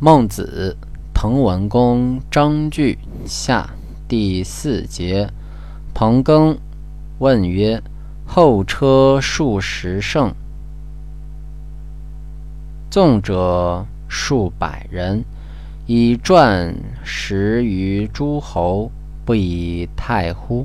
[0.00, 0.76] 孟子
[1.12, 3.70] 《滕文公章句下》
[4.08, 5.28] 第四节。
[5.92, 6.56] 彭庚
[7.18, 7.82] 问曰
[8.24, 10.32] ：“后车数十乘，
[12.88, 15.24] 纵者数百人，
[15.86, 16.72] 以传
[17.02, 18.92] 十余诸侯，
[19.24, 20.64] 不以太乎？”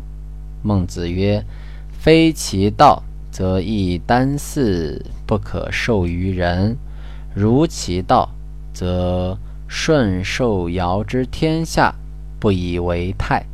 [0.61, 1.43] 孟子曰
[1.89, 6.75] ：“非其道，则亦单驷不可授于人；
[7.33, 8.29] 如其道，”
[8.73, 9.37] 则
[9.67, 11.93] 顺受尧之天下，
[12.39, 13.45] 不以为泰。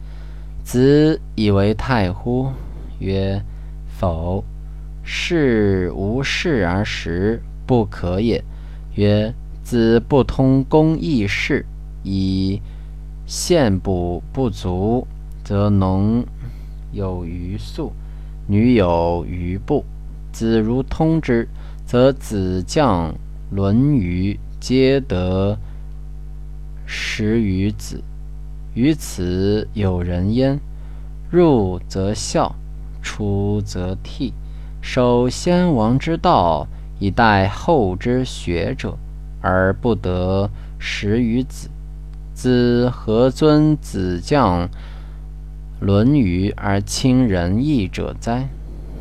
[0.64, 2.52] 子以为泰乎？
[3.00, 3.42] 曰：
[4.00, 4.44] 否。
[5.04, 8.44] 事无事而食，不可也。
[8.96, 11.66] 曰：子不通公义事，
[12.04, 12.62] 以
[13.26, 15.08] 献补不足，
[15.44, 16.24] 则农
[16.92, 17.92] 有余粟，
[18.46, 19.84] 女有余布。
[20.32, 21.48] 子如通之，
[21.86, 23.12] 则子将
[23.50, 24.34] 《论语》。
[24.60, 25.58] 皆得
[26.86, 28.04] 十余子，
[28.74, 30.60] 于此有人焉。
[31.32, 32.56] 入则孝，
[33.02, 34.34] 出则悌，
[34.82, 36.68] 守先王之道，
[37.00, 38.98] 以待后之学者，
[39.42, 41.70] 而不得十余子。
[42.34, 44.68] 子何尊子将
[45.80, 48.50] 《论语》而亲仁义者哉？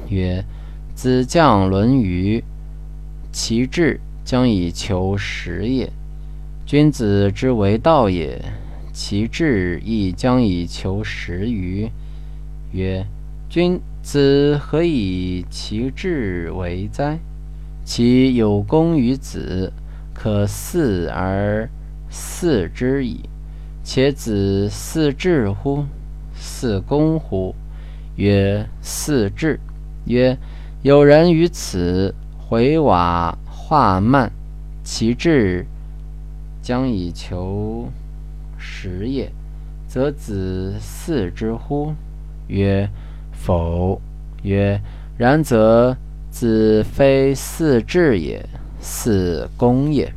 [0.09, 0.45] 曰：
[0.95, 2.41] 子将《论语》，
[3.33, 4.01] 其志。
[4.29, 5.91] 将以求实也。
[6.67, 8.39] 君子之为道也，
[8.93, 11.89] 其志亦将以求实于。
[12.73, 13.07] 曰：
[13.49, 17.19] 君子何以其志为哉？
[17.87, 19.73] 其有功于子，
[20.13, 21.67] 可似而
[22.11, 23.21] 似之矣。
[23.83, 25.87] 且子似志乎？
[26.35, 27.55] 似公乎？
[28.17, 29.59] 曰：似志。
[30.05, 30.37] 曰：
[30.83, 33.35] 有人于此回瓦。
[33.69, 34.33] 化慢，
[34.83, 35.67] 其志
[36.63, 37.91] 将以求
[38.57, 39.31] 实也，
[39.87, 41.93] 则子嗣之乎？
[42.47, 42.89] 曰：
[43.31, 44.01] 否。
[44.43, 44.81] 曰：
[45.19, 45.95] 然则
[46.31, 48.43] 子非嗣志也，
[48.81, 50.11] 嗣公也。